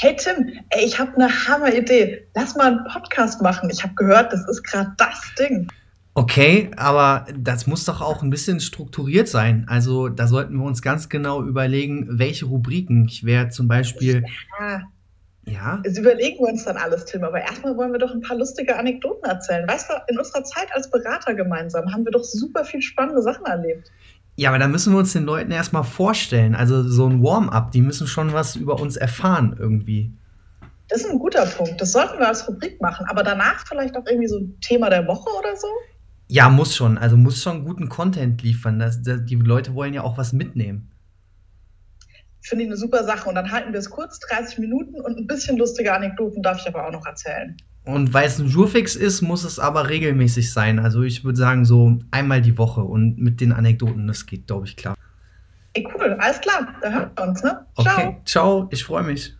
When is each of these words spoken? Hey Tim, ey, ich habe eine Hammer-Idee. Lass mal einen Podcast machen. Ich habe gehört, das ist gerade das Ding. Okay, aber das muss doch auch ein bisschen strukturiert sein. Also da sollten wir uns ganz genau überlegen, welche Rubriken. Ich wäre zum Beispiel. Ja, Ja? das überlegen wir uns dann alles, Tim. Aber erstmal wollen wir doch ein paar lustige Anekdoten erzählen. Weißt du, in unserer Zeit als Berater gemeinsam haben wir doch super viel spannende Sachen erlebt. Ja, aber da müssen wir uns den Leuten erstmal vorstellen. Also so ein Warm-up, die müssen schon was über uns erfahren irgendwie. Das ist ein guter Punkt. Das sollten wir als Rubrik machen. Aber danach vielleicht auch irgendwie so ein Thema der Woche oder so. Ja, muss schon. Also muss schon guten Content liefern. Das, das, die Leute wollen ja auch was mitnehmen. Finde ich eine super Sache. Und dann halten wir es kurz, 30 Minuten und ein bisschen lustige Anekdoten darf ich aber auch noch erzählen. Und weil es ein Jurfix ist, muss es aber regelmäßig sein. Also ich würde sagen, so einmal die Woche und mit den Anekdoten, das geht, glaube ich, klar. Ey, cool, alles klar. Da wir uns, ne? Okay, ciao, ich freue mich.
Hey 0.00 0.14
Tim, 0.14 0.52
ey, 0.70 0.84
ich 0.84 0.96
habe 1.00 1.12
eine 1.16 1.28
Hammer-Idee. 1.28 2.28
Lass 2.36 2.54
mal 2.54 2.68
einen 2.68 2.84
Podcast 2.84 3.42
machen. 3.42 3.68
Ich 3.68 3.82
habe 3.82 3.94
gehört, 3.96 4.32
das 4.32 4.48
ist 4.48 4.62
gerade 4.62 4.92
das 4.96 5.20
Ding. 5.36 5.66
Okay, 6.14 6.70
aber 6.76 7.26
das 7.36 7.66
muss 7.66 7.84
doch 7.84 8.00
auch 8.00 8.22
ein 8.22 8.30
bisschen 8.30 8.60
strukturiert 8.60 9.26
sein. 9.26 9.66
Also 9.68 10.08
da 10.08 10.28
sollten 10.28 10.56
wir 10.56 10.64
uns 10.64 10.82
ganz 10.82 11.08
genau 11.08 11.42
überlegen, 11.42 12.06
welche 12.16 12.46
Rubriken. 12.46 13.06
Ich 13.08 13.24
wäre 13.24 13.48
zum 13.48 13.66
Beispiel. 13.66 14.24
Ja, 14.60 14.82
Ja? 15.46 15.80
das 15.82 15.98
überlegen 15.98 16.38
wir 16.44 16.52
uns 16.52 16.64
dann 16.64 16.76
alles, 16.76 17.04
Tim. 17.06 17.24
Aber 17.24 17.40
erstmal 17.40 17.76
wollen 17.76 17.90
wir 17.90 17.98
doch 17.98 18.12
ein 18.12 18.20
paar 18.20 18.36
lustige 18.36 18.76
Anekdoten 18.78 19.28
erzählen. 19.28 19.66
Weißt 19.68 19.90
du, 19.90 19.94
in 20.12 20.16
unserer 20.16 20.44
Zeit 20.44 20.72
als 20.74 20.88
Berater 20.92 21.34
gemeinsam 21.34 21.92
haben 21.92 22.04
wir 22.04 22.12
doch 22.12 22.22
super 22.22 22.64
viel 22.64 22.82
spannende 22.82 23.22
Sachen 23.22 23.46
erlebt. 23.46 23.90
Ja, 24.38 24.50
aber 24.50 24.60
da 24.60 24.68
müssen 24.68 24.92
wir 24.92 25.00
uns 25.00 25.12
den 25.12 25.24
Leuten 25.24 25.50
erstmal 25.50 25.82
vorstellen. 25.82 26.54
Also 26.54 26.88
so 26.88 27.08
ein 27.08 27.24
Warm-up, 27.24 27.72
die 27.72 27.82
müssen 27.82 28.06
schon 28.06 28.32
was 28.32 28.54
über 28.54 28.78
uns 28.78 28.96
erfahren 28.96 29.56
irgendwie. 29.58 30.12
Das 30.86 31.00
ist 31.00 31.10
ein 31.10 31.18
guter 31.18 31.44
Punkt. 31.44 31.80
Das 31.80 31.90
sollten 31.90 32.20
wir 32.20 32.28
als 32.28 32.46
Rubrik 32.46 32.80
machen. 32.80 33.04
Aber 33.08 33.24
danach 33.24 33.66
vielleicht 33.66 33.96
auch 33.96 34.06
irgendwie 34.06 34.28
so 34.28 34.38
ein 34.38 34.60
Thema 34.60 34.90
der 34.90 35.08
Woche 35.08 35.28
oder 35.36 35.56
so. 35.56 35.66
Ja, 36.28 36.50
muss 36.50 36.76
schon. 36.76 36.98
Also 36.98 37.16
muss 37.16 37.42
schon 37.42 37.64
guten 37.64 37.88
Content 37.88 38.40
liefern. 38.44 38.78
Das, 38.78 39.02
das, 39.02 39.24
die 39.24 39.34
Leute 39.34 39.74
wollen 39.74 39.92
ja 39.92 40.04
auch 40.04 40.16
was 40.16 40.32
mitnehmen. 40.32 40.88
Finde 42.40 42.62
ich 42.62 42.70
eine 42.70 42.76
super 42.76 43.02
Sache. 43.02 43.28
Und 43.28 43.34
dann 43.34 43.50
halten 43.50 43.72
wir 43.72 43.80
es 43.80 43.90
kurz, 43.90 44.20
30 44.20 44.60
Minuten 44.60 45.00
und 45.00 45.18
ein 45.18 45.26
bisschen 45.26 45.56
lustige 45.56 45.92
Anekdoten 45.92 46.44
darf 46.44 46.60
ich 46.60 46.68
aber 46.68 46.86
auch 46.86 46.92
noch 46.92 47.06
erzählen. 47.06 47.56
Und 47.88 48.12
weil 48.12 48.26
es 48.26 48.38
ein 48.38 48.46
Jurfix 48.46 48.96
ist, 48.96 49.22
muss 49.22 49.44
es 49.44 49.58
aber 49.58 49.88
regelmäßig 49.88 50.52
sein. 50.52 50.78
Also 50.78 51.04
ich 51.04 51.24
würde 51.24 51.38
sagen, 51.38 51.64
so 51.64 51.98
einmal 52.10 52.42
die 52.42 52.58
Woche 52.58 52.82
und 52.82 53.16
mit 53.16 53.40
den 53.40 53.50
Anekdoten, 53.50 54.06
das 54.06 54.26
geht, 54.26 54.46
glaube 54.46 54.66
ich, 54.66 54.76
klar. 54.76 54.94
Ey, 55.72 55.88
cool, 55.94 56.14
alles 56.20 56.38
klar. 56.42 56.68
Da 56.82 57.10
wir 57.16 57.26
uns, 57.26 57.42
ne? 57.42 57.64
Okay, 57.76 58.18
ciao, 58.26 58.68
ich 58.70 58.84
freue 58.84 59.04
mich. 59.04 59.34